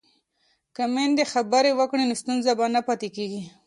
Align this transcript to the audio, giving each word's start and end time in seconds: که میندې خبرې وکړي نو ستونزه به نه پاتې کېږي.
که 0.75 0.83
میندې 0.93 1.23
خبرې 1.33 1.71
وکړي 1.75 2.03
نو 2.09 2.15
ستونزه 2.21 2.51
به 2.57 2.65
نه 2.75 2.81
پاتې 2.87 3.07
کېږي. 3.15 3.43